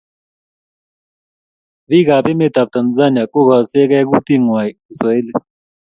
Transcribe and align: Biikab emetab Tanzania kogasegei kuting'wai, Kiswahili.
Biikab 1.87 2.25
emetab 2.31 2.67
Tanzania 2.75 3.23
kogasegei 3.31 4.07
kuting'wai, 4.11 4.69
Kiswahili. 4.85 5.33